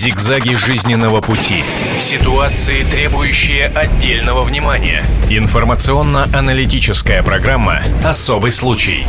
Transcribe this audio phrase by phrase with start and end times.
[0.00, 1.62] Зигзаги жизненного пути.
[1.98, 5.04] Ситуации, требующие отдельного внимания.
[5.28, 9.06] Информационно-аналитическая программа «Особый случай».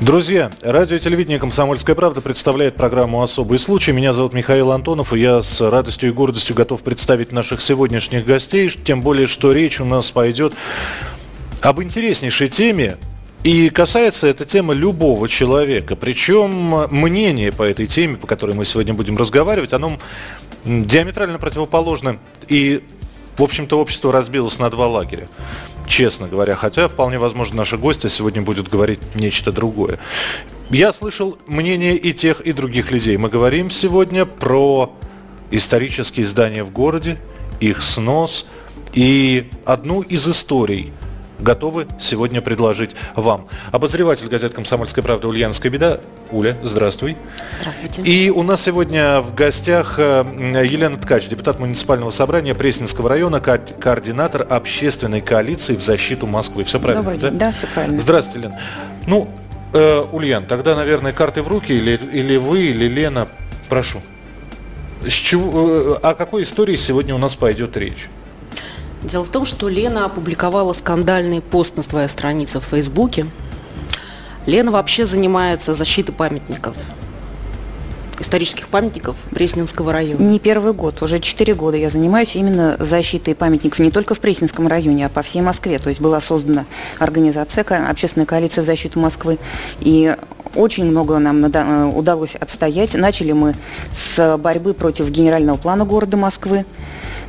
[0.00, 3.90] Друзья, радио и телевидение «Комсомольская правда» представляет программу «Особый случай».
[3.90, 8.70] Меня зовут Михаил Антонов, и я с радостью и гордостью готов представить наших сегодняшних гостей.
[8.70, 10.54] Тем более, что речь у нас пойдет
[11.62, 12.96] об интереснейшей теме,
[13.42, 15.96] и касается эта тема любого человека.
[15.96, 19.98] Причем мнение по этой теме, по которой мы сегодня будем разговаривать, оно
[20.64, 22.18] диаметрально противоположно.
[22.48, 22.84] И,
[23.38, 25.28] в общем-то, общество разбилось на два лагеря
[25.86, 26.54] честно говоря.
[26.54, 29.98] Хотя, вполне возможно, наши гости сегодня будут говорить нечто другое.
[30.70, 33.16] Я слышал мнение и тех, и других людей.
[33.16, 34.94] Мы говорим сегодня про
[35.50, 37.18] исторические здания в городе,
[37.58, 38.46] их снос
[38.92, 40.92] и одну из историй–
[41.40, 43.46] готовы сегодня предложить вам.
[43.72, 46.00] Обозреватель газет «Комсомольская правда» Ульяновская беда.
[46.30, 47.16] Уля, здравствуй.
[47.60, 48.02] Здравствуйте.
[48.02, 50.24] И у нас сегодня в гостях э,
[50.64, 56.64] Елена Ткач, депутат муниципального собрания Пресненского района, ко- координатор общественной коалиции в защиту Москвы.
[56.64, 57.02] Все правильно?
[57.02, 57.38] Добрый день.
[57.38, 58.00] Да, все правильно.
[58.00, 58.54] Здравствуйте, Лен.
[59.06, 59.28] Ну,
[59.72, 63.28] э, Ульян, тогда, наверное, карты в руки, или, или вы, или Лена.
[63.68, 64.00] Прошу.
[65.04, 68.08] С чего, э, о какой истории сегодня у нас пойдет речь?
[69.02, 73.26] Дело в том, что Лена опубликовала скандальный пост на своей странице в Фейсбуке.
[74.46, 76.76] Лена вообще занимается защитой памятников
[78.20, 80.22] исторических памятников Пресненского района.
[80.22, 84.66] Не первый год, уже четыре года я занимаюсь именно защитой памятников не только в Пресненском
[84.68, 85.78] районе, а по всей Москве.
[85.78, 86.66] То есть была создана
[86.98, 89.38] организация, общественная коалиция в защиту Москвы.
[89.80, 90.14] И
[90.54, 92.94] очень много нам э, удалось отстоять.
[92.94, 93.54] Начали мы
[93.94, 96.64] с борьбы против генерального плана города Москвы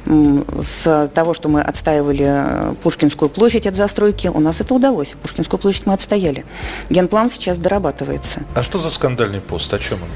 [0.06, 5.14] с того, что мы отстаивали э, Пушкинскую площадь от застройки, у нас это удалось.
[5.22, 6.46] Пушкинскую площадь мы отстояли.
[6.90, 8.42] Генплан сейчас дорабатывается.
[8.56, 9.72] А что за скандальный пост?
[9.74, 10.10] О чем он?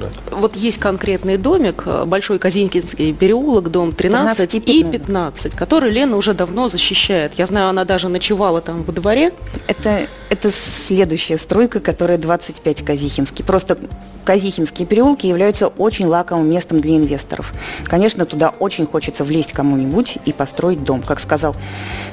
[0.00, 0.36] Да.
[0.36, 6.16] Вот есть конкретный домик, э, Большой Казинкинский переулок, дом 13, 13 и 15, который Лена
[6.16, 7.32] уже давно защищает.
[7.36, 9.32] Я знаю, она даже ночевала там во дворе.
[9.66, 13.44] Это, это следующая стройка, которая 25 Казихинский.
[13.44, 13.76] Просто
[14.24, 17.52] Казихинские переулки являются очень лакомым местом для инвесторов.
[17.84, 21.02] Конечно, туда очень хочется влезть кому-нибудь и построить дом.
[21.02, 21.56] Как сказал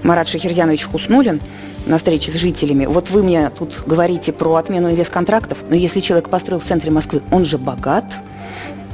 [0.03, 1.39] Марат Шахерзянович Хуснулин,
[1.85, 2.85] на встрече с жителями.
[2.85, 7.21] Вот вы мне тут говорите про отмену инвестконтрактов, но если человек построил в центре Москвы,
[7.31, 8.03] он же богат.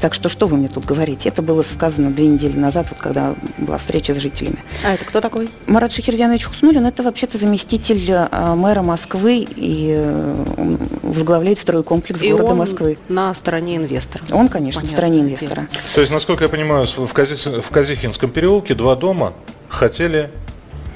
[0.03, 1.29] Так что что вы мне тут говорите?
[1.29, 4.57] Это было сказано две недели назад, вот когда была встреча с жителями.
[4.83, 5.49] А это кто такой?
[5.65, 6.85] Марат Шахердянович Хуснулин.
[6.85, 12.97] Это вообще-то заместитель э, мэра Москвы и э, возглавляет стройкомплекс и города он Москвы.
[13.07, 14.25] на стороне инвестора.
[14.33, 14.81] Он, конечно, Понятно.
[14.81, 15.67] на стороне инвестора.
[15.95, 17.35] То есть, насколько я понимаю, в, Кази...
[17.61, 19.31] в Казихинском переулке два дома
[19.69, 20.31] хотели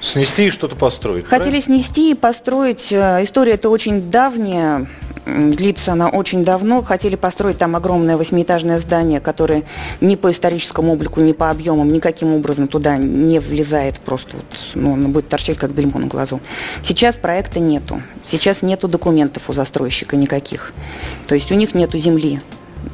[0.02, 1.26] Снести и что-то построить.
[1.26, 1.62] Хотели правильно?
[1.62, 2.92] снести и построить.
[2.92, 4.88] Э, история это очень давняя,
[5.28, 6.82] длится она очень давно.
[6.82, 9.64] Хотели построить там огромное восьмиэтажное здание, которое
[10.02, 14.00] ни по историческому облику, ни по объемам никаким образом туда не влезает.
[14.00, 14.46] Просто вот,
[14.76, 16.40] ну, оно будет торчать как бельмо на глазу.
[16.84, 18.02] Сейчас проекта нету.
[18.26, 20.74] Сейчас нету документов у застройщика никаких.
[21.28, 22.40] То есть у них нету земли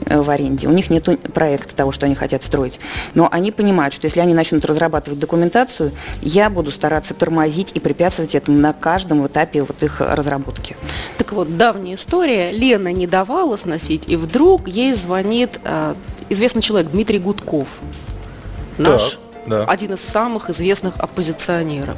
[0.06, 0.68] Э, в аренде.
[0.68, 2.80] У них нет проекта того, что они хотят строить.
[3.14, 5.92] Но они понимают, что если они начнут разрабатывать документацию,
[6.22, 10.76] я буду стараться тормозить и препятствовать этому на каждом этапе вот их разработки.
[11.18, 12.52] Так вот, давняя история.
[12.52, 15.96] Лена не давала сносить, и вдруг ей звонит э,
[16.30, 17.68] известный человек Дмитрий Гудков.
[18.78, 19.66] Наш так, да.
[19.66, 21.98] один из самых известных оппозиционеров.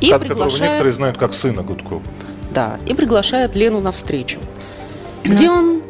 [0.00, 0.62] И как, приглашает...
[0.62, 2.02] некоторые знают как сына Гудкова.
[2.50, 4.38] Да, и приглашает Лену на встречу,
[5.24, 5.82] где он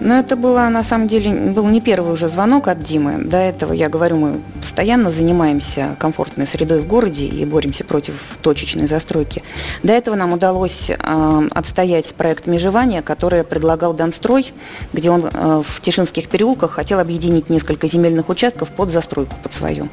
[0.00, 3.24] но это было, на самом деле, был не первый уже звонок от Димы.
[3.24, 8.86] До этого, я говорю, мы постоянно занимаемся комфортной средой в городе и боремся против точечной
[8.86, 9.42] застройки.
[9.82, 14.52] До этого нам удалось э, отстоять проект межевания, который предлагал Донстрой,
[14.92, 19.88] где он э, в Тишинских переулках хотел объединить несколько земельных участков под застройку, под свою.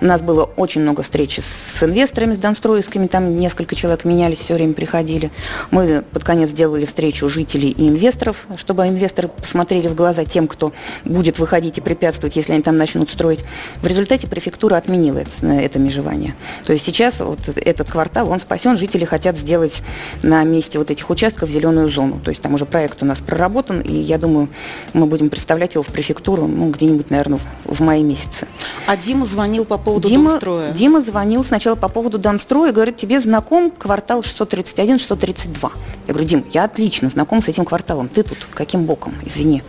[0.00, 4.54] У нас было очень много встреч с инвесторами, с Донстроевскими, там несколько человек менялись, все
[4.54, 5.30] время приходили.
[5.70, 10.72] Мы под конец сделали встречу жителей и инвесторов, чтобы инвесторы посмотрели в глаза тем, кто
[11.04, 13.40] будет выходить и препятствовать, если они там начнут строить.
[13.82, 16.34] В результате префектура отменила это, это межевание.
[16.64, 19.82] То есть сейчас вот этот квартал, он спасен, жители хотят сделать
[20.22, 22.20] на месте вот этих участков зеленую зону.
[22.22, 24.48] То есть там уже проект у нас проработан, и я думаю,
[24.92, 28.46] мы будем представлять его в префектуру, ну, где-нибудь, наверное, в мае месяце.
[28.86, 30.72] А Дима звонил по поводу Дима, Донстроя?
[30.72, 35.72] Дима звонил сначала по поводу Донстроя, говорит, тебе знаком квартал 631-632.
[36.06, 38.08] Я говорю, Дим, я отлично знаком с этим кварталом.
[38.08, 39.14] Ты тут каким боком?
[39.30, 39.62] Извини.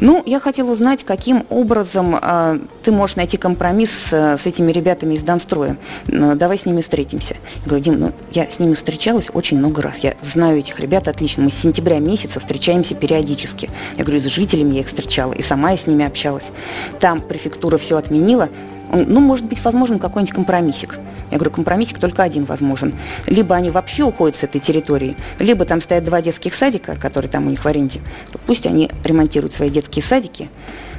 [0.00, 5.14] Ну, я хотела узнать, каким образом э, ты можешь найти компромисс с, с этими ребятами
[5.14, 5.76] из Донстроя.
[6.06, 7.34] Э, давай с ними встретимся.
[7.62, 9.98] Я говорю, Дим, ну, я с ними встречалась очень много раз.
[9.98, 11.42] Я знаю этих ребят отлично.
[11.42, 13.68] Мы с сентября месяца встречаемся периодически.
[13.96, 16.46] Я говорю, с жителями я их встречала, и сама я с ними общалась.
[17.00, 18.48] Там префектура все отменила.
[18.92, 20.98] Ну, может быть, возможен какой-нибудь компромиссик.
[21.30, 22.92] Я говорю, компромиссик только один возможен.
[23.26, 27.46] Либо они вообще уходят с этой территории, либо там стоят два детских садика, которые там
[27.46, 28.00] у них в аренде.
[28.46, 30.50] Пусть они ремонтируют свои детские садики,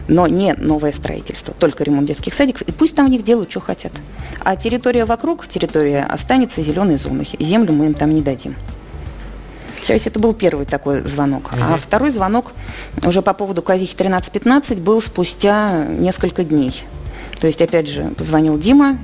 [0.08, 3.60] но не новое строительство, только ремонт детских садиков, и пусть там у них делают, что
[3.60, 3.92] хотят.
[4.44, 8.56] А территория вокруг, территория останется зеленой зоной, и землю мы им там не дадим.
[9.88, 11.52] То есть это был первый такой звонок.
[11.52, 11.62] Угу.
[11.62, 12.54] А второй звонок
[13.04, 16.84] уже по поводу Казихи 1315 был спустя несколько дней.
[17.39, 18.97] То есть, опять же, позвонил Дима,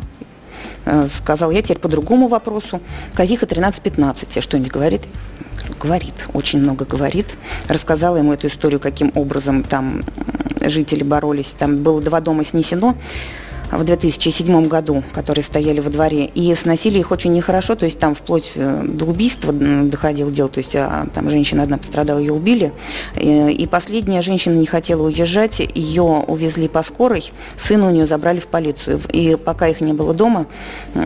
[0.85, 2.81] э, сказал, я теперь по другому вопросу.
[3.13, 5.01] Казиха 13-15, тебе что-нибудь говорит?
[5.79, 7.35] Говорит, очень много говорит.
[7.67, 10.03] Рассказала ему эту историю, каким образом там
[10.61, 11.53] жители боролись.
[11.57, 12.95] Там было два дома снесено
[13.71, 18.15] в 2007 году, которые стояли во дворе, и сносили их очень нехорошо, то есть там
[18.15, 22.71] вплоть э, до убийства доходило дело, то есть а, там женщина одна пострадала, ее убили,
[23.15, 28.39] э, и последняя женщина не хотела уезжать, ее увезли по скорой, сына у нее забрали
[28.39, 30.47] в полицию, и пока их не было дома,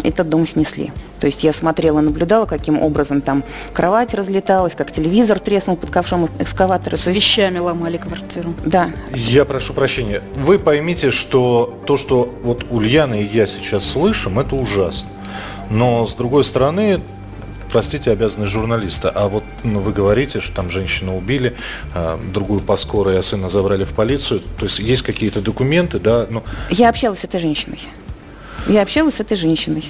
[0.03, 0.91] этот дом снесли.
[1.21, 6.27] То есть я смотрела, наблюдала, каким образом там кровать разлеталась, как телевизор треснул под ковшом
[6.39, 6.95] экскаватора.
[6.95, 8.55] С вещами ломали квартиру.
[8.65, 8.89] Да.
[9.13, 10.23] Я прошу прощения.
[10.33, 15.11] Вы поймите, что то, что вот Ульяна и я сейчас слышим, это ужасно.
[15.69, 17.01] Но, с другой стороны,
[17.71, 19.11] простите, обязанность журналиста.
[19.11, 21.55] А вот ну, вы говорите, что там женщину убили,
[21.93, 24.41] а, другую по скорой, а сына забрали в полицию.
[24.57, 26.25] То есть есть какие-то документы, да?
[26.31, 26.41] Ну...
[26.71, 27.79] Я общалась с этой женщиной.
[28.67, 29.85] Я общалась с этой женщиной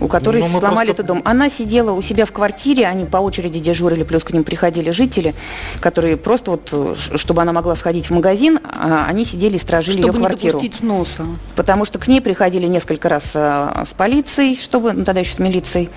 [0.00, 0.92] у которой ну, сломали просто...
[0.92, 1.22] этот дом.
[1.24, 5.34] Она сидела у себя в квартире, они по очереди дежурили, плюс к ним приходили жители,
[5.80, 10.18] которые просто вот, чтобы она могла сходить в магазин, а они сидели и стражили чтобы
[10.18, 10.50] ее квартиру.
[10.50, 11.26] Чтобы не допустить сноса.
[11.54, 15.38] Потому что к ней приходили несколько раз а, с полицией, чтобы, ну тогда еще с
[15.38, 15.90] милицией,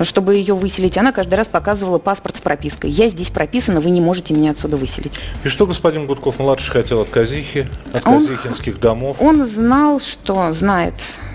[0.00, 0.96] чтобы ее выселить.
[0.96, 2.90] Она каждый раз показывала паспорт с пропиской.
[2.90, 5.12] Я здесь прописана, вы не можете меня отсюда выселить.
[5.44, 9.16] И что господин Гудков-младший хотел от Казихи, от он, казихинских домов?
[9.20, 11.29] Он знал, что знает Э,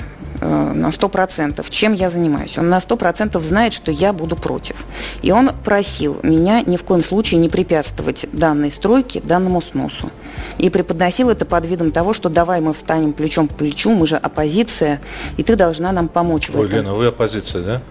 [0.46, 2.58] на 100%, чем я занимаюсь.
[2.58, 4.86] Он на 100% знает, что я буду против.
[5.22, 10.12] И он просил меня ни в коем случае не препятствовать данной стройке, данному сносу.
[10.58, 14.16] И преподносил это под видом того, что давай мы встанем плечом к плечу, мы же
[14.16, 15.02] оппозиция,
[15.38, 16.80] и ты должна нам помочь Ой, в этом.
[16.80, 17.82] Лена, вы оппозиция, да?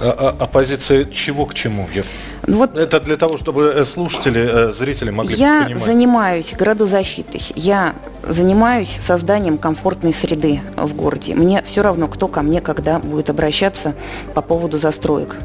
[0.00, 1.88] А, а, оппозиция чего к чему?
[1.94, 2.02] Я...
[2.48, 5.80] Вот Это для того, чтобы э, слушатели, э, зрители могли я понимать.
[5.80, 7.94] Я занимаюсь градозащитой, я
[8.26, 11.34] занимаюсь созданием комфортной среды в городе.
[11.34, 13.94] Мне все равно, кто ко мне когда будет обращаться
[14.34, 15.36] по поводу застроек.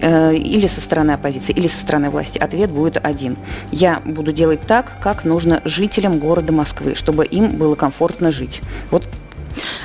[0.00, 2.38] Э, или со стороны оппозиции, или со стороны власти.
[2.38, 3.36] Ответ будет один.
[3.70, 8.60] Я буду делать так, как нужно жителям города Москвы, чтобы им было комфортно жить.
[8.90, 9.04] Вот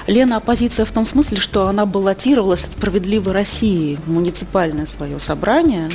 [0.08, 5.90] Лена оппозиция в том смысле, что она баллотировалась от «Справедливой России» в муниципальное свое собрание,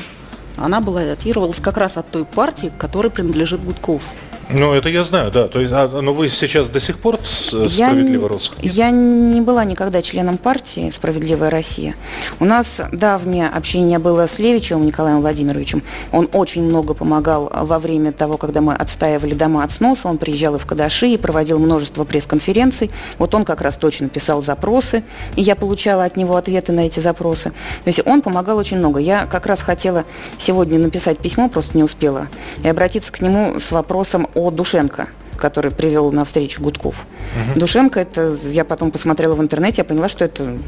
[0.59, 4.03] она баллотировалась как раз от той партии, которой принадлежит Гудков.
[4.51, 5.47] Ну, это я знаю, да.
[5.47, 8.55] То есть, а, но вы сейчас до сих пор в «Справедливой России»?
[8.63, 11.95] Я не была никогда членом партии «Справедливая Россия».
[12.41, 15.83] У нас давнее общение было с Левичевым Николаем Владимировичем.
[16.13, 20.09] Он очень много помогал во время того, когда мы отстаивали дома от сноса.
[20.09, 22.91] Он приезжал и в Кадаши, и проводил множество пресс-конференций.
[23.19, 25.05] Вот он как раз точно писал запросы,
[25.37, 27.51] и я получала от него ответы на эти запросы.
[27.85, 28.99] То есть он помогал очень много.
[28.99, 30.07] Я как раз хотела
[30.39, 32.29] сегодня написать письмо, просто не успела,
[32.65, 37.07] и обратиться к нему с вопросом о Душенко который привел на встречу Гудков.
[37.53, 37.61] Угу.
[37.61, 40.59] Душенко, это я потом посмотрела в интернете, я поняла, что это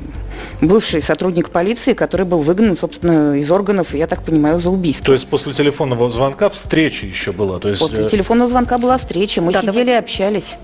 [0.61, 5.07] бывший сотрудник полиции, который был выгнан, собственно, из органов, я так понимаю, за убийство.
[5.07, 7.59] То есть после телефонного звонка встреча еще была?
[7.59, 7.81] То есть...
[7.81, 9.95] После э, телефонного звонка была встреча, мы да, сидели давай.
[9.95, 10.55] и общались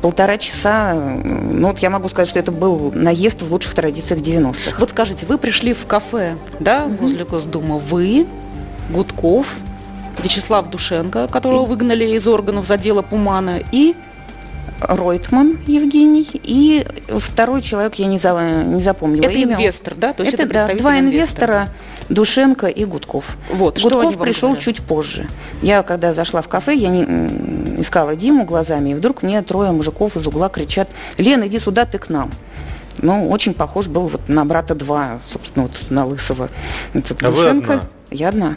[0.00, 4.76] полтора часа, ну вот я могу сказать, что это был наезд в лучших традициях 90-х.
[4.78, 6.96] Вот скажите, вы пришли в кафе, да, угу.
[7.00, 8.26] возле Госдума, вы,
[8.90, 9.46] Гудков,
[10.22, 13.94] Вячеслав Душенко, которого выгнали из органов за дело Пумана, и
[14.80, 19.54] Ройтман Евгений и второй человек, я не, за, не запомнила это имя.
[19.54, 20.12] инвестор, да?
[20.12, 21.68] То есть это, это да, два инвестора,
[22.08, 23.36] Душенко и Гудков.
[23.50, 24.64] Вот, Гудков пришел говорят?
[24.64, 25.28] чуть позже.
[25.62, 27.04] Я, когда зашла в кафе, я не,
[27.80, 31.98] искала Диму глазами, и вдруг мне трое мужиков из угла кричат, Лена, иди сюда, ты
[31.98, 32.30] к нам.
[32.98, 36.48] Ну, очень похож был вот на брата два, собственно, вот на Лысого.
[36.92, 37.66] Это а Душенко.
[37.66, 37.80] Вы одна?
[38.10, 38.56] Я одна.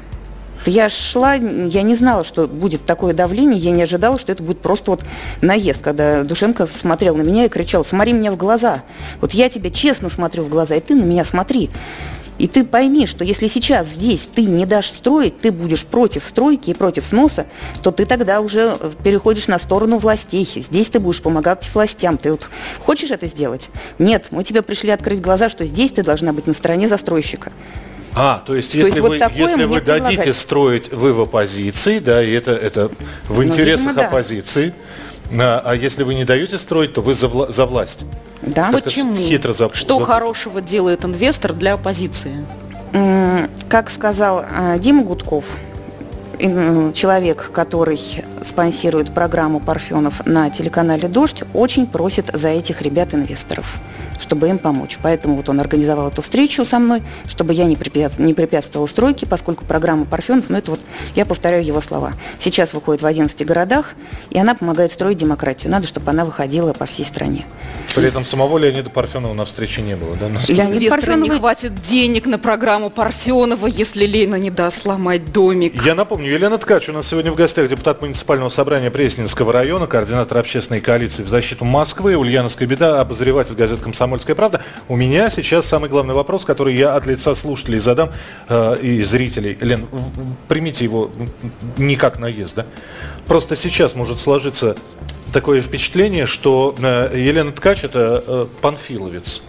[0.66, 4.60] Я шла, я не знала, что будет такое давление, я не ожидала, что это будет
[4.60, 5.04] просто вот
[5.42, 8.84] наезд, когда Душенко смотрел на меня и кричал, смотри меня в глаза.
[9.22, 11.70] Вот я тебе честно смотрю в глаза, и ты на меня смотри.
[12.38, 16.70] И ты пойми, что если сейчас здесь ты не дашь строить, ты будешь против стройки
[16.70, 17.48] и против сноса,
[17.82, 20.46] то ты тогда уже переходишь на сторону властей.
[20.46, 22.18] Здесь ты будешь помогать властям.
[22.18, 22.48] Ты вот
[22.80, 23.70] хочешь это сделать?
[23.98, 27.52] Нет, мы тебе пришли открыть глаза, что здесь ты должна быть на стороне застройщика.
[28.16, 32.00] А, то есть, если то есть вы, вот если вы дадите строить, вы в оппозиции,
[32.00, 32.90] да, и это, это
[33.28, 34.74] в ну, интересах видимо, оппозиции,
[35.32, 35.62] да.
[35.64, 38.06] а, если вы не даете строить, то вы за, вла- за власть.
[38.42, 38.70] Да.
[38.72, 39.18] Почему?
[39.18, 40.06] Хитро за, Что за...
[40.06, 42.46] хорошего делает инвестор для оппозиции?
[43.70, 45.46] Как сказал а, Дима Гудков,
[46.94, 48.00] человек, который
[48.44, 53.80] спонсирует программу Парфенов на телеканале «Дождь», очень просит за этих ребят-инвесторов
[54.20, 54.98] чтобы им помочь.
[55.02, 58.20] Поэтому вот он организовал эту встречу со мной, чтобы я не, препятств...
[58.20, 60.80] не препятствовала стройке, поскольку программа Парфенов, ну это вот,
[61.16, 63.94] я повторяю его слова, сейчас выходит в 11 городах,
[64.30, 65.72] и она помогает строить демократию.
[65.72, 67.46] Надо, чтобы она выходила по всей стране.
[67.96, 70.28] При этом самого Леонида Парфенова на встрече не было, да?
[70.48, 71.24] Леонид Парфенова...
[71.24, 75.84] не хватит денег на программу Парфенова, если Лена не даст сломать домик.
[75.84, 80.38] Я напомню, Елена Ткач у нас сегодня в гостях депутат муниципального собрания Пресненского района, координатор
[80.38, 84.62] общественной коалиции в защиту Москвы, Ульяновская беда, обозреватель газет «Комсомольская «Комсомольская правда».
[84.90, 88.12] У меня сейчас самый главный вопрос, который я от лица слушателей задам
[88.50, 89.58] э, и зрителей.
[89.62, 89.88] Лен,
[90.50, 91.12] примите его
[91.78, 92.66] не как наезд, да?
[93.26, 94.76] Просто сейчас может сложиться
[95.32, 99.44] такое впечатление, что э, Елена Ткач это э, панфиловец.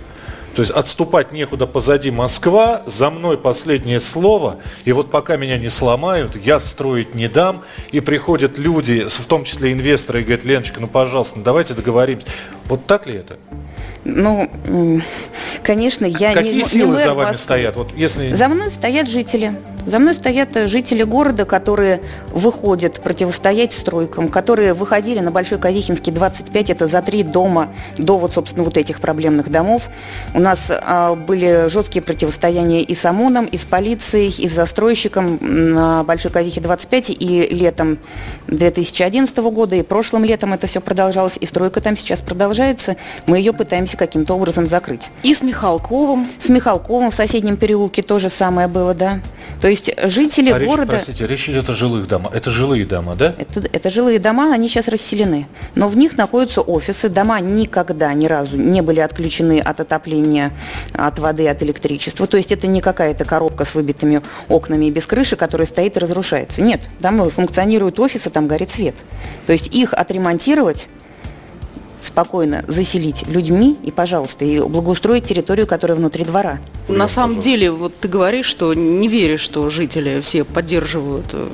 [0.55, 5.69] То есть отступать некуда позади Москва, за мной последнее слово, и вот пока меня не
[5.69, 7.63] сломают, я строить не дам,
[7.93, 12.27] и приходят люди, в том числе инвесторы, и говорят, Леночка, ну пожалуйста, ну давайте договоримся.
[12.67, 13.37] Вот так ли это?
[14.05, 14.51] Ну,
[15.63, 16.61] конечно, я Какие не...
[16.63, 17.43] Какие силы не за вами Москвы.
[17.43, 17.77] стоят?
[17.77, 18.33] Вот если...
[18.33, 19.55] За мной стоят жители.
[19.87, 26.71] За мной стоят жители города, которые выходят противостоять стройкам, которые выходили на Большой Казихинский 25,
[26.71, 29.89] это за три дома до вот, собственно, вот этих проблемных домов.
[30.35, 35.39] У нас а, были жесткие противостояния и с ОМОНом, и с полицией, и с застройщиком
[35.41, 37.99] на Большой Казихе 25, и летом
[38.49, 42.97] 2011 года, и прошлым летом это все продолжалось, и стройка там сейчас продолжается.
[43.27, 45.03] Мы ее пытаемся каким-то образом закрыть.
[45.23, 46.27] И с Михалковым?
[46.39, 49.21] С Михалковым в соседнем переулке то же самое было, да.
[49.61, 50.95] То есть жители а города...
[50.95, 52.35] Речь, простите, речь идет о жилых домах.
[52.35, 53.35] Это жилые дома, да?
[53.39, 55.47] Это, это жилые дома, они сейчас расселены.
[55.75, 57.09] Но в них находятся офисы.
[57.09, 60.53] Дома никогда, ни разу не были отключены от отопления,
[60.93, 62.27] от воды, от электричества.
[62.27, 66.01] То есть это не какая-то коробка с выбитыми окнами и без крыши, которая стоит и
[66.01, 66.63] разрушается.
[66.63, 68.95] Нет, там функционируют офисы, там горит свет.
[69.47, 70.87] То есть их отремонтировать
[72.01, 76.59] спокойно заселить людьми и, пожалуйста, и благоустроить территорию, которая внутри двора.
[76.89, 81.49] На самом деле, вот ты говоришь, что не веришь, что жители все поддерживают э,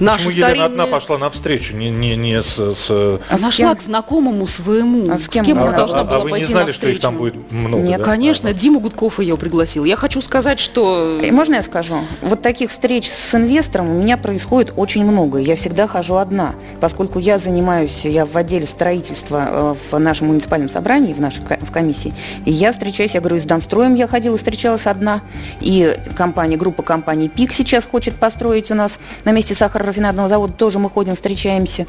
[0.00, 0.66] Наша Почему старинная...
[0.66, 2.74] Елена одна пошла навстречу, не, не, не с...
[2.74, 2.90] с...
[2.90, 5.12] А Она шла к знакомому своему.
[5.12, 6.96] А с кем, с кем она должна а, была а вы пойти не знали, навстречу?
[6.96, 7.82] что их там будет много?
[7.82, 8.04] Нет, да?
[8.04, 8.48] конечно.
[8.48, 9.84] А, Дима Гудков ее пригласил.
[9.84, 11.20] Я хочу сказать, что...
[11.20, 11.98] И можно я скажу?
[12.22, 15.38] Вот таких встреч с инвестором у меня происходит очень много.
[15.38, 20.68] Я всегда хожу одна, поскольку я занимаюсь, я в отделе строительства э, в нашем муниципальном
[20.68, 22.12] собрании, в нашей в комиссии,
[22.44, 25.22] и я встречаюсь, я говорю, с Донстроем я ходила, встречалась одна,
[25.60, 28.92] и компания, группа компаний ПИК сейчас хочет построить у нас
[29.24, 31.86] на месте сахарорафинадного завода тоже мы ходим, встречаемся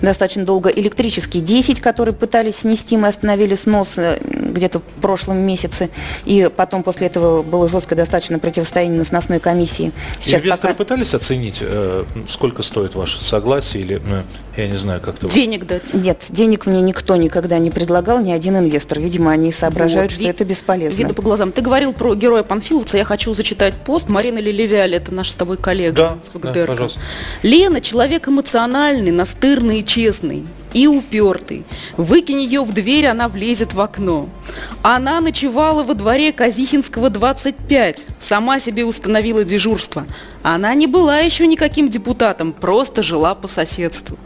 [0.00, 0.68] достаточно долго.
[0.68, 5.90] Электрический 10, которые пытались снести, мы остановили снос э, где-то в прошлом месяце.
[6.24, 9.92] И потом после этого было жесткое достаточно противостояние на сносной комиссии.
[10.18, 10.84] Сейчас Инвесторы пока...
[10.84, 14.22] пытались оценить, э, сколько стоит ваше согласие или, ну,
[14.56, 15.28] я не знаю, как-то...
[15.28, 15.94] Денег дать?
[15.94, 18.98] Нет, денег мне никто никогда не предлагал, ни один инвестор.
[18.98, 20.98] Видимо, они соображают, вот, что вид, это бесполезно.
[20.98, 21.52] Видно по глазам.
[21.52, 24.08] Ты говорил про героя Панфиловца, я хочу зачитать пост.
[24.08, 26.52] Марина Лилевиаль, это наш с тобой коллега да, с ВГДР.
[26.52, 27.00] Да, пожалуйста.
[27.42, 31.64] Лена, человек человек эмоциональный, настырный и честный и упертый.
[31.96, 34.28] Выкинь ее в дверь, она влезет в окно.
[34.82, 40.06] Она ночевала во дворе Казихинского 25, сама себе установила дежурство.
[40.42, 44.16] Она не была еще никаким депутатом, просто жила по соседству.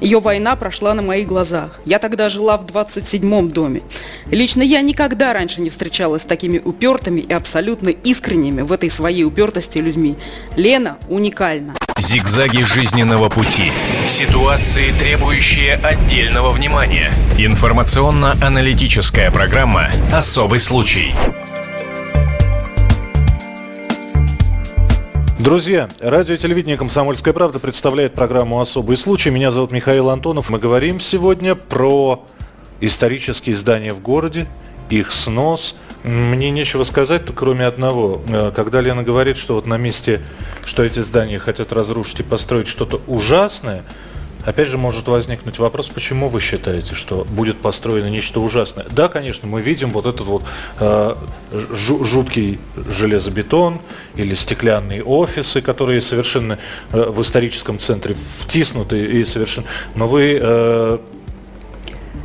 [0.00, 1.80] Ее война прошла на моих глазах.
[1.84, 3.82] Я тогда жила в 27-м доме.
[4.30, 9.24] Лично я никогда раньше не встречалась с такими упертыми и абсолютно искренними в этой своей
[9.24, 10.16] упертости людьми.
[10.56, 11.74] Лена уникальна.
[11.98, 13.72] Зигзаги жизненного пути.
[14.06, 17.10] Ситуации, требующие отдельного внимания.
[17.38, 21.14] Информационно-аналитическая программа «Особый случай».
[25.38, 29.30] Друзья, радио и телевидение «Комсомольская правда» представляет программу «Особый случай».
[29.30, 30.50] Меня зовут Михаил Антонов.
[30.50, 32.26] Мы говорим сегодня про
[32.82, 34.46] исторические здания в городе,
[34.90, 35.74] их снос–
[36.06, 38.22] мне нечего сказать, кроме одного.
[38.28, 40.22] Э, когда Лена говорит, что вот на месте,
[40.64, 43.84] что эти здания хотят разрушить и построить что-то ужасное,
[44.46, 48.86] Опять же, может возникнуть вопрос, почему вы считаете, что будет построено нечто ужасное?
[48.88, 50.44] Да, конечно, мы видим вот этот вот
[50.78, 51.16] э,
[51.72, 53.80] жуткий железобетон
[54.14, 56.60] или стеклянные офисы, которые совершенно
[56.92, 59.66] э, в историческом центре втиснуты и совершенно...
[59.96, 60.98] Но вы э,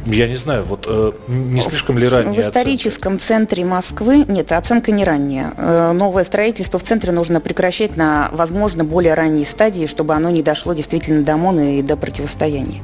[0.06, 3.26] я не знаю, вот э, не слишком ли ранее В историческом оценка?
[3.26, 5.54] центре Москвы, нет, оценка не ранняя.
[5.58, 10.42] Э, новое строительство в центре нужно прекращать на, возможно, более ранней стадии, чтобы оно не
[10.42, 12.82] дошло действительно до МОНа и до противостояния.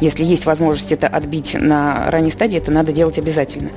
[0.00, 3.70] Если есть возможность это отбить на ранней стадии, это надо делать обязательно.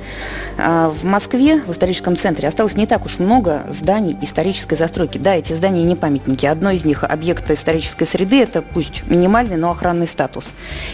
[0.58, 5.18] А в Москве, в историческом центре, осталось не так уж много зданий исторической застройки.
[5.18, 6.46] Да, эти здания не памятники.
[6.46, 10.44] Одно из них, объект исторической среды, это пусть минимальный, но охранный статус.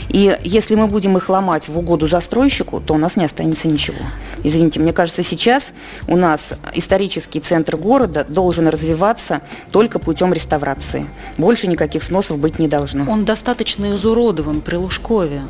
[0.08, 4.04] И если мы будем их ломать в угоду застройщику, то у нас не останется ничего.
[4.42, 5.70] Извините, мне кажется, сейчас
[6.06, 11.06] у нас исторический центр города должен развиваться только путем реставрации.
[11.36, 13.10] Больше никаких сносов быть не должно.
[13.10, 15.42] Он достаточно изуродован при Лужкове.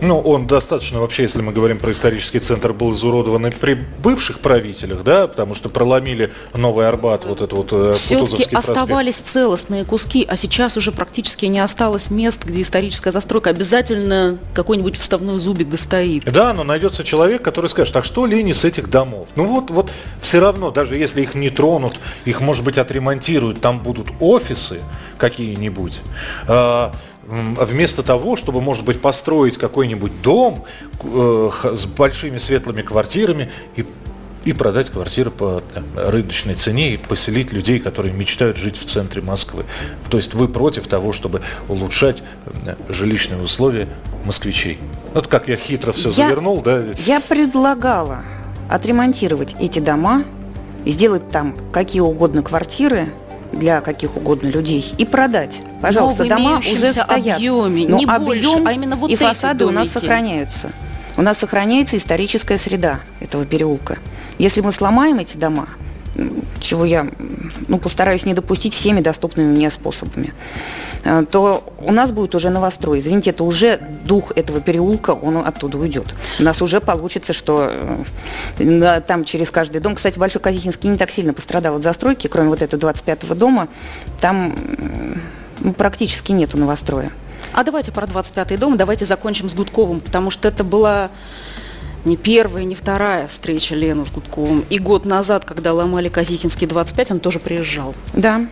[0.00, 4.40] Ну, он достаточно вообще, если мы говорим про исторический центр, был изуродован и при бывших
[4.40, 10.24] правителях, да, потому что проломили Новый Арбат, вот это вот э, Все-таки оставались целостные куски,
[10.28, 16.24] а сейчас уже практически не осталось мест, где историческая застройка обязательно какой-нибудь вставной зубик достоит.
[16.24, 19.28] Да, но найдется человек, который скажет, а что Лени с этих домов?
[19.36, 19.90] Ну вот, вот
[20.20, 24.80] все равно, даже если их не тронут, их, может быть, отремонтируют, там будут офисы
[25.18, 26.00] какие-нибудь,
[26.48, 26.90] э,
[27.30, 30.64] вместо того, чтобы, может быть, построить какой-нибудь дом
[31.02, 33.84] э, с большими светлыми квартирами и
[34.44, 39.20] и продать квартиры по там, рыночной цене и поселить людей, которые мечтают жить в центре
[39.20, 39.66] Москвы.
[40.08, 42.22] То есть вы против того, чтобы улучшать
[42.64, 43.86] э, жилищные условия
[44.24, 44.78] москвичей.
[45.12, 46.82] Вот как я хитро все я, завернул, да?
[47.04, 48.24] Я предлагала
[48.70, 50.24] отремонтировать эти дома
[50.84, 53.12] и сделать там какие угодно квартиры
[53.52, 55.58] для каких угодно людей и продать.
[55.80, 57.36] Пожалуйста, дома уже стоят.
[57.36, 59.76] Объеме, но не объем больше, а именно вот и фасады домики.
[59.76, 60.72] у нас сохраняются.
[61.16, 63.98] У нас сохраняется историческая среда этого переулка.
[64.38, 65.68] Если мы сломаем эти дома,
[66.60, 67.06] чего я
[67.68, 70.32] ну, постараюсь не допустить всеми доступными мне способами,
[71.04, 73.00] э, то у нас будет уже новострой.
[73.00, 76.14] Извините, это уже дух этого переулка, он оттуда уйдет.
[76.38, 77.70] У нас уже получится, что
[78.58, 79.94] э, там через каждый дом...
[79.94, 83.68] Кстати, Большой Казихинский не так сильно пострадал от застройки, кроме вот этого 25-го дома.
[84.20, 84.54] Там
[85.60, 87.10] ну, практически нету новостроя.
[87.52, 91.10] А давайте про 25-й дом, давайте закончим с Гудковым, потому что это была
[92.04, 94.64] не первая, не вторая встреча Лены с Гудковым.
[94.70, 97.94] И год назад, когда ломали Казихинский 25, он тоже приезжал.
[98.12, 98.46] Да,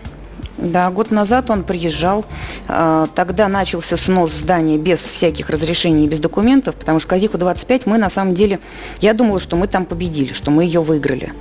[0.59, 2.25] да, год назад он приезжал.
[2.67, 7.99] А, тогда начался снос здания без всяких разрешений и без документов, потому что Казиху-25 мы
[7.99, 8.59] на самом деле,
[9.01, 11.33] я думала, что мы там победили, что мы ее выиграли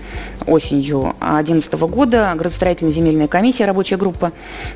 [0.45, 2.33] осенью 2011 года.
[2.35, 4.31] Градостроительная земельная комиссия, рабочая группа,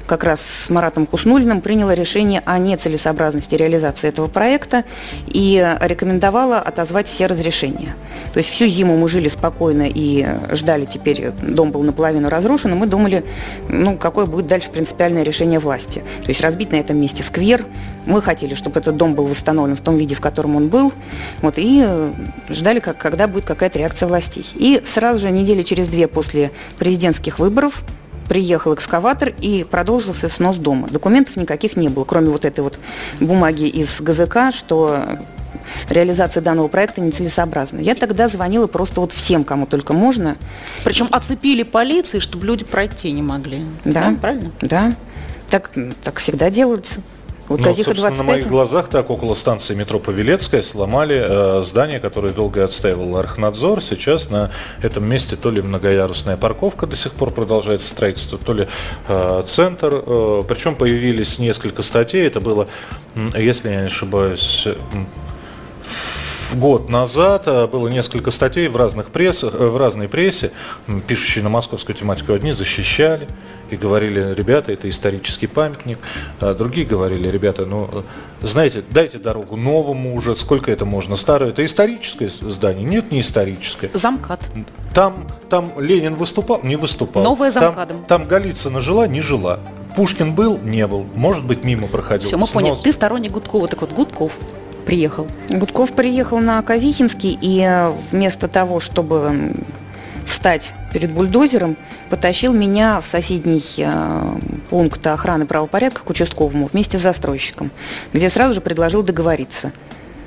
[0.08, 4.86] как раз с Маратом Хуснулиным приняла решение о нецелесообразности реализации этого проекта
[5.28, 7.96] и рекомендовала отозвать все разрешения.
[8.34, 12.76] То есть всю зиму мы жили спокойно и ждали теперь, дом был наполовину разрушен, и
[12.76, 13.24] мы думали,
[13.70, 16.04] ну, какой будет дальше принципиальное решение власти.
[16.24, 17.66] То есть разбить на этом месте сквер.
[18.06, 20.92] Мы хотели, чтобы этот дом был восстановлен в том виде, в котором он был.
[21.42, 22.14] Вот, и э,
[22.50, 24.46] ждали, как, когда будет какая-то реакция властей.
[24.56, 27.84] И сразу же недели через две после президентских выборов
[28.28, 30.88] приехал экскаватор и продолжился снос дома.
[30.88, 32.80] Документов никаких не было, кроме вот этой вот
[33.20, 35.04] бумаги из ГЗК, что
[35.90, 37.80] реализация данного проекта нецелесообразна.
[37.80, 40.38] Я тогда звонила просто вот всем, кому только можно.
[40.84, 43.64] Причем оцепили полиции, чтобы люди пройти не могли.
[43.86, 44.52] Да, да правильно?
[44.62, 44.94] Да.
[45.50, 45.72] Так,
[46.04, 47.02] так всегда делается.
[47.52, 48.18] Вот ну, собственно, 25...
[48.18, 53.84] на моих глазах так около станции метро Павелецкая сломали э, здание, которое долго отстаивал Архнадзор.
[53.84, 58.68] Сейчас на этом месте то ли многоярусная парковка до сих пор продолжается строительство, то ли
[59.10, 59.90] э, центр.
[59.94, 62.26] Э, причем появились несколько статей.
[62.26, 62.68] Это было,
[63.36, 64.70] если я не ошибаюсь,
[66.56, 70.52] год назад э, было несколько статей в разных прессах, э, в разной прессе,
[71.08, 72.34] пишущие на московскую тематику.
[72.34, 73.28] Одни защищали
[73.70, 75.98] и говорили, ребята, это исторический памятник.
[76.40, 77.90] А другие говорили, ребята, ну,
[78.42, 81.50] знаете, дайте дорогу новому уже, сколько это можно, старое.
[81.50, 82.86] Это историческое здание?
[82.86, 83.90] Нет, не историческое.
[83.94, 84.42] Замкат.
[84.94, 86.62] Там, там Ленин выступал?
[86.64, 87.24] Не выступал.
[87.24, 88.04] Новое замкадом.
[88.06, 89.08] Там, там Голицына жила?
[89.08, 89.60] Не жила.
[89.96, 90.58] Пушкин был?
[90.58, 91.06] Не был.
[91.16, 92.28] Может быть, мимо проходил.
[92.28, 92.78] Все, мы поняли.
[92.82, 93.68] Ты сторонник Гудкова.
[93.68, 94.34] Так вот, Гудков
[94.82, 95.28] приехал?
[95.50, 99.54] Гудков приехал на Казихинский, и э, вместо того, чтобы
[100.26, 101.78] встать перед бульдозером,
[102.10, 104.36] потащил меня в соседний э,
[104.70, 107.72] пункт охраны правопорядка к участковому вместе с застройщиком,
[108.14, 109.72] где сразу же предложил договориться.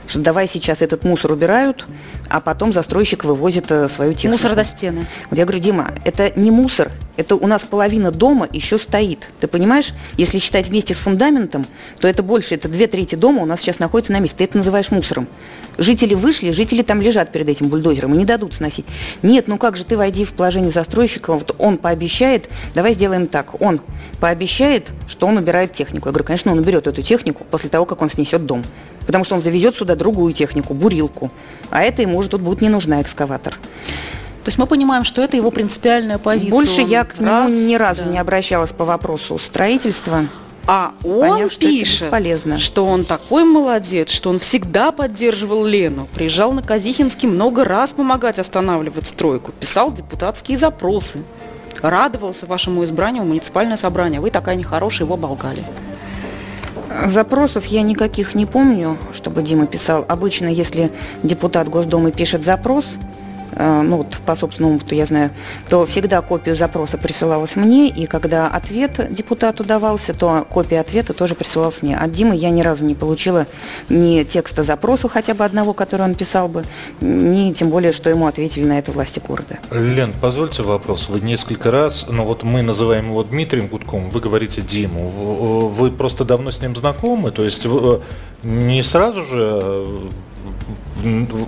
[0.06, 1.86] Что давай сейчас этот мусор убирают,
[2.28, 4.32] а потом застройщик вывозит э, свою технику.
[4.32, 5.06] Мусор до стены.
[5.30, 9.30] Вот я говорю, Дима, это не мусор, это у нас половина дома еще стоит.
[9.40, 11.64] Ты понимаешь, если считать вместе с фундаментом,
[12.00, 14.38] то это больше, это две трети дома у нас сейчас находится на месте.
[14.38, 15.28] Ты это называешь мусором.
[15.78, 18.86] Жители вышли, жители там лежат перед этим бульдозером и не дадут сносить.
[19.22, 23.60] Нет, ну как же ты войди в положение застройщика, вот он пообещает, давай сделаем так,
[23.60, 23.80] он
[24.20, 26.08] пообещает, что он убирает технику.
[26.08, 28.62] Я говорю, конечно, он уберет эту технику после того, как он снесет дом.
[29.06, 31.30] Потому что он завезет сюда другую технику, бурилку.
[31.70, 33.54] А это ему уже тут будет не нужна экскаватор.
[33.54, 36.50] То есть мы понимаем, что это его принципиальная позиция.
[36.50, 38.10] Больше Он я к нему раз, ни разу да.
[38.10, 40.26] не обращалась по вопросу строительства.
[40.66, 42.58] А он что это пишет, бесполезно.
[42.58, 46.08] что он такой молодец, что он всегда поддерживал Лену.
[46.14, 49.52] Приезжал на Казихинский много раз помогать останавливать стройку.
[49.52, 51.22] Писал депутатские запросы.
[51.82, 54.20] Радовался вашему избранию в муниципальное собрание.
[54.20, 55.64] Вы такая нехорошая, его оболгали.
[57.06, 60.04] Запросов я никаких не помню, чтобы Дима писал.
[60.08, 60.90] Обычно, если
[61.22, 62.86] депутат Госдумы пишет запрос,
[63.58, 65.30] ну вот по собственному опыту я знаю,
[65.68, 71.34] то всегда копию запроса присылалась мне, и когда ответ депутату давался, то копия ответа тоже
[71.34, 71.96] присылалась мне.
[71.96, 73.46] От Димы я ни разу не получила
[73.88, 76.64] ни текста запроса хотя бы одного, который он писал бы,
[77.00, 79.58] ни тем более, что ему ответили на это власти города.
[79.70, 81.08] Лен, позвольте вопрос.
[81.08, 85.08] Вы несколько раз, ну вот мы называем его Дмитрием Гудком, вы говорите Диму.
[85.08, 87.30] В- Вы просто давно с ним знакомы?
[87.30, 87.98] То есть э,
[88.42, 89.98] не сразу же э,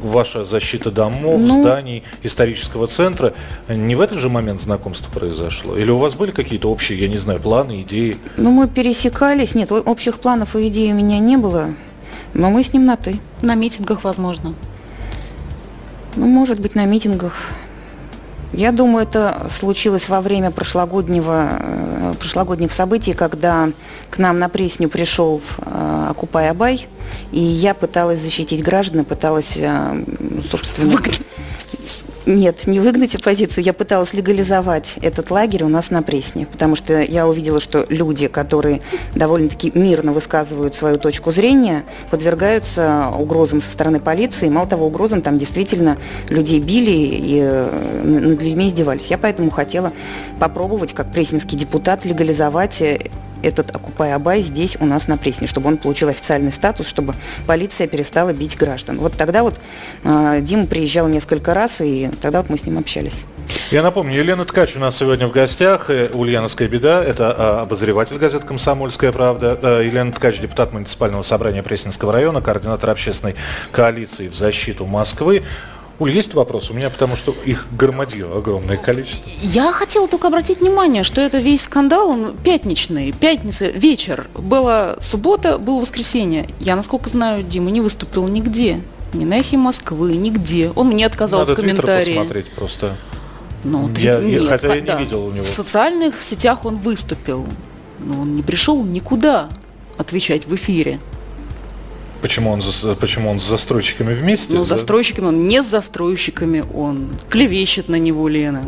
[0.02, 3.34] ваша защита домов, Ну- зданий, исторического центра,
[3.68, 5.76] не в этот же момент знакомства произошло?
[5.76, 8.18] Или у вас были какие-то общие, я не знаю, планы, идеи?
[8.36, 11.74] Ну, мы пересекались, нет, общих планов и идей у меня не было,
[12.34, 13.18] но мы с ним на «ты».
[13.42, 14.54] На митингах, возможно.
[16.16, 17.34] Ну, может быть, на митингах.
[18.52, 23.70] Я думаю, это случилось во время прошлогоднего, э, прошлогодних событий, когда
[24.10, 26.86] к нам на Пресню пришел э, Окупай Абай,
[27.32, 30.04] и я пыталась защитить граждан, пыталась, э,
[30.48, 30.98] собственно...
[32.26, 33.62] Нет, не выгнать оппозицию.
[33.62, 38.26] Я пыталась легализовать этот лагерь у нас на Пресне, потому что я увидела, что люди,
[38.26, 38.82] которые
[39.14, 44.48] довольно-таки мирно высказывают свою точку зрения, подвергаются угрозам со стороны полиции.
[44.48, 49.06] Мало того, угрозам там действительно людей били и э, над людьми издевались.
[49.06, 49.92] Я поэтому хотела
[50.40, 52.98] попробовать, как пресненский депутат, легализовать э,
[53.46, 57.14] этот Окупай Абай здесь у нас на Пресне, чтобы он получил официальный статус, чтобы
[57.46, 58.98] полиция перестала бить граждан.
[58.98, 59.54] Вот тогда вот
[60.04, 63.24] э, Дима приезжал несколько раз, и тогда вот мы с ним общались.
[63.70, 65.90] Я напомню, Елена Ткач у нас сегодня в гостях.
[65.90, 67.02] э, Ульяновская беда.
[67.02, 69.58] Это а, обозреватель газеты «Комсомольская правда».
[69.60, 73.36] Э, Елена Ткач, депутат муниципального собрания Пресненского района, координатор общественной
[73.72, 75.42] коалиции в защиту Москвы.
[75.98, 76.70] Уль, есть вопрос?
[76.70, 79.30] У меня потому что их громадье огромное количество.
[79.42, 84.28] Я хотела только обратить внимание, что это весь скандал, он пятничный, пятница, вечер.
[84.34, 86.48] Была суббота, было воскресенье.
[86.60, 88.82] Я, насколько знаю, Дима не выступил нигде.
[89.14, 90.70] Ни на эхе Москвы, нигде.
[90.74, 92.04] Он мне отказал Надо в комментарии.
[92.04, 92.96] твиттер посмотреть просто.
[93.64, 95.44] Ну, Я- три- я- нет, хотя я не видел у него.
[95.44, 97.46] В социальных сетях он выступил.
[98.00, 99.48] Но он не пришел никуда
[99.96, 101.00] отвечать в эфире.
[102.26, 102.60] Почему он,
[102.98, 104.56] почему он с застройщиками вместе?
[104.56, 104.64] Да?
[104.64, 108.64] с застройщиками он не с застройщиками, он клевещет на него Лена.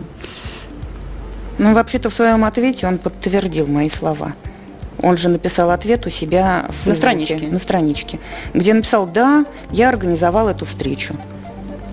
[1.58, 4.34] Ну, вообще-то в своем ответе он подтвердил мои слова.
[5.02, 7.48] Он же написал ответ у себя в На страничке.
[7.50, 8.20] На страничке,
[8.54, 11.16] где написал, да, я организовал эту встречу.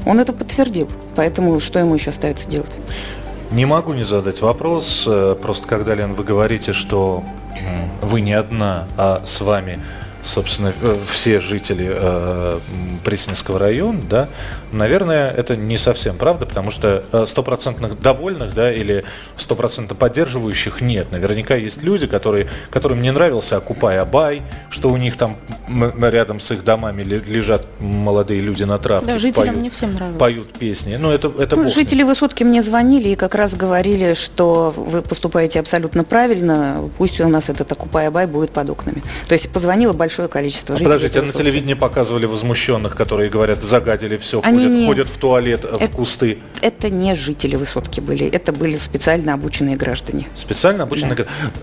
[0.05, 2.73] Он это подтвердил, поэтому что ему еще остается делать?
[3.49, 5.05] Не могу не задать вопрос.
[5.07, 7.23] э, Просто когда, Лен, вы говорите, что
[8.03, 9.79] вы не одна, а с вами,
[10.25, 12.59] собственно, э, все жители э,
[13.03, 14.27] Пресненского района, да,
[14.71, 19.03] наверное, это не совсем правда, потому что э, стопроцентных довольных, да, или
[19.37, 21.11] стопроцентно поддерживающих нет.
[21.11, 25.37] Наверняка есть люди, которые, которым не нравился Окупай Абай, что у них там
[26.01, 29.07] рядом с их домами ле- лежат молодые люди на травке.
[29.07, 30.19] Да, жителям поют- не всем нравилось.
[30.19, 30.97] Поют песни.
[30.99, 35.59] Ну, это, это Ну, жители Высотки мне звонили и как раз говорили, что вы поступаете
[35.59, 39.03] абсолютно правильно, пусть у нас этот Окупай-Абай будет под окнами.
[39.27, 40.93] То есть позвонило большое количество А жителей.
[40.93, 45.17] Подождите, а на телевидении показывали возмущенных, которые говорят, загадили все, Они ходят, не- ходят в
[45.17, 46.37] туалет, э, в Это- кусты.
[46.61, 50.27] Это не жители Высотки были, это были специально обученные граждане.
[50.33, 51.15] Специально обычно.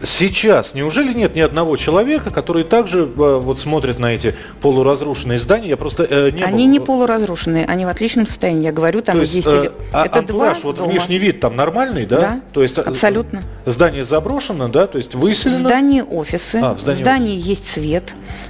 [0.03, 5.69] Сейчас неужели нет ни одного человека, который также э, вот смотрит на эти полуразрушенные здания?
[5.71, 8.65] Я просто э, не Они был- не полуразрушенные, они в отличном состоянии.
[8.65, 9.49] Я говорю, там То есть, есть...
[9.49, 10.91] э, теле- а это антураж, два вот дома.
[10.91, 12.21] внешний вид там нормальный, да?
[12.21, 13.43] Да, То есть, э, абсолютно.
[13.65, 14.87] Здание заброшено, да?
[14.87, 15.59] То есть В выселено.
[15.59, 18.05] здании офисы, А, в в здании здании, есть свет,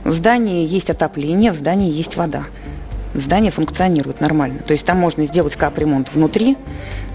[0.04, 2.44] в здании есть отопление, в здании есть вода.
[3.14, 4.60] Здание функционирует нормально.
[4.60, 6.56] То есть там можно сделать капремонт внутри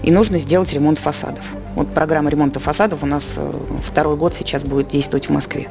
[0.02, 1.44] и нужно сделать ремонт фасадов.
[1.74, 3.52] Вот программа ремонта фасадов у нас э,
[3.84, 5.68] второй год сейчас будет действовать в Москве.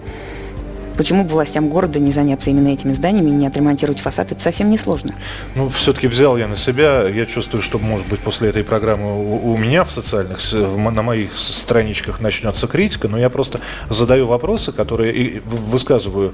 [0.98, 4.32] Почему бы властям города не заняться именно этими зданиями и не отремонтировать фасад?
[4.32, 5.14] Это совсем несложно.
[5.56, 7.08] Ну, все-таки взял я на себя.
[7.08, 11.38] Я чувствую, что, может быть, после этой программы у, у меня в социальных, на моих
[11.38, 16.34] страничках начнется критика, но я просто задаю вопросы, которые и высказываю,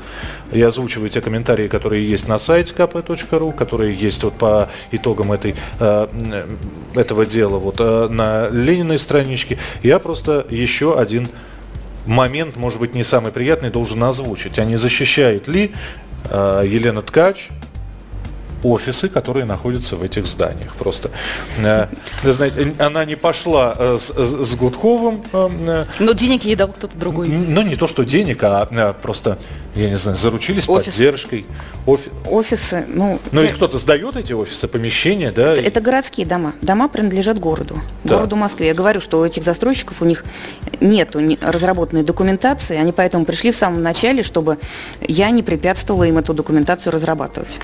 [0.51, 5.55] я озвучиваю те комментарии, которые есть на сайте kp.ru, которые есть вот по итогам этой,
[5.79, 6.07] э,
[6.95, 9.57] этого дела вот э, на Лениной страничке.
[9.81, 11.27] Я просто еще один
[12.05, 14.59] момент, может быть, не самый приятный, должен озвучить.
[14.59, 15.73] А не защищает ли
[16.29, 17.49] э, Елена Ткач
[18.63, 20.73] офисы, которые находятся в этих зданиях.
[20.75, 21.11] Просто,
[21.59, 21.87] э,
[22.23, 25.23] знаете, она не пошла э, с, с Гудковым.
[25.33, 27.27] Э, э, Но денег ей дал кто-то другой.
[27.27, 29.37] Ну, не то, что денег, а, а просто,
[29.75, 30.93] я не знаю, заручились Офис.
[30.93, 31.45] поддержкой.
[31.85, 32.09] Офи...
[32.29, 33.19] Офисы, ну...
[33.31, 35.53] Ну, ведь кто-то сдает эти офисы, помещения, да?
[35.53, 35.65] Это, и...
[35.65, 36.53] это городские дома.
[36.61, 38.15] Дома принадлежат городу, да.
[38.15, 38.67] городу Москве.
[38.67, 40.23] Я говорю, что у этих застройщиков у них
[40.79, 44.57] нет разработанной документации, они поэтому пришли в самом начале, чтобы
[45.01, 47.59] я не препятствовала им эту документацию разрабатывать.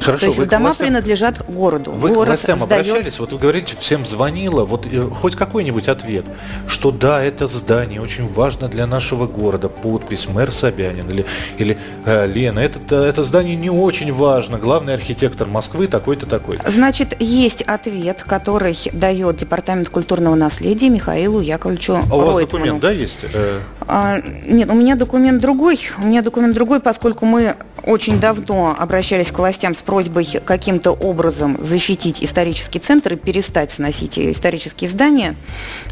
[0.00, 1.92] Хорошо, То есть вы дома властям, принадлежат городу.
[1.92, 2.88] Вы Город к властям сдает...
[2.88, 6.24] обращались, вот вы говорите, всем звонила, вот э, хоть какой-нибудь ответ,
[6.66, 11.26] что да, это здание очень важно для нашего города, подпись мэр Собянин или,
[11.58, 16.70] или э, Лена, это, это здание не очень важно, главный архитектор Москвы такой-то, такой-то.
[16.70, 22.46] Значит, есть ответ, который дает Департамент культурного наследия Михаилу Яковлевичу А у вас Ройтману.
[22.46, 23.20] документ, да, есть?
[23.32, 23.60] Э...
[23.86, 29.30] А, нет, у меня документ другой, у меня документ другой, поскольку мы очень давно обращались
[29.30, 35.36] к властям с просьбой каким-то образом защитить исторический центр и перестать сносить исторические здания.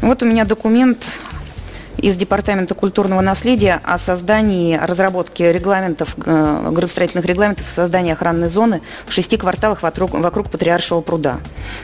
[0.01, 1.03] Вот у меня документ
[1.99, 8.81] из Департамента культурного наследия о создании, разработки регламентов, э, градостроительных регламентов и создании охранной зоны
[9.05, 11.39] в шести кварталах вокруг, вокруг Патриаршего пруда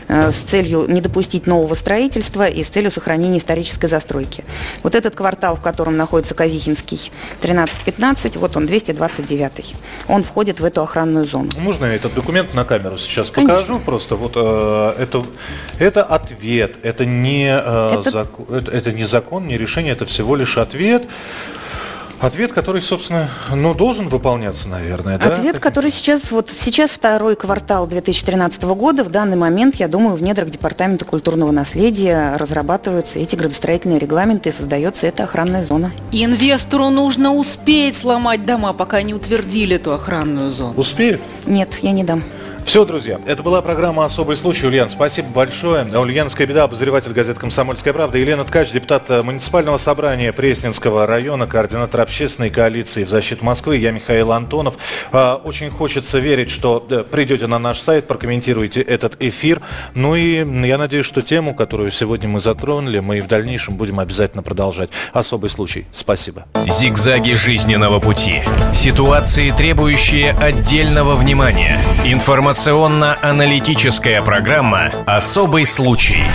[0.08, 4.44] э, с целью не допустить нового строительства и с целью сохранения исторической застройки.
[4.84, 9.76] Вот этот квартал, в котором находится Казихинский 13-15, вот он, 229.
[10.08, 11.50] Он входит в эту охранную зону.
[11.58, 13.56] Можно я этот документ на камеру сейчас Конечно.
[13.56, 13.80] покажу?
[13.80, 15.24] Просто вот э, это,
[15.80, 18.10] это ответ, это не, э, это...
[18.10, 21.04] Зак, это, это не закон, не решение, это это всего лишь ответ.
[22.22, 25.34] Ответ, который, собственно, ну, должен выполняться, наверное, да?
[25.34, 30.24] Ответ, который сейчас, вот сейчас второй квартал 2013 года, в данный момент, я думаю, в
[30.24, 35.92] недрах Департамента культурного наследия разрабатываются эти градостроительные регламенты и создается эта охранная зона.
[36.14, 40.74] Инвестору нужно успеть сломать дома, пока не утвердили эту охранную зону.
[40.78, 41.22] Успеют?
[41.46, 42.24] Нет, я не дам.
[42.66, 44.66] Все, друзья, это была программа «Особый случай».
[44.66, 45.86] Ульян, спасибо большое.
[45.86, 48.18] Ульяновская беда, обозреватель газеты «Комсомольская правда».
[48.18, 53.78] Елена Ткач, депутат муниципального собрания Пресненского района, координатор общественной коалиции в защиту Москвы.
[53.78, 54.78] Я Михаил Антонов.
[55.12, 59.62] А, очень хочется верить, что придете на наш сайт, прокомментируете этот эфир.
[59.94, 64.00] Ну и я надеюсь, что тему, которую сегодня мы затронули, мы и в дальнейшем будем
[64.00, 64.90] обязательно продолжать.
[65.14, 65.86] «Особый случай».
[65.92, 66.48] Спасибо.
[66.68, 68.42] Зигзаги жизненного пути.
[68.74, 71.80] Ситуации, требующие отдельного внимания.
[72.04, 76.24] Информация Информационно-аналитическая программа «Особый случай».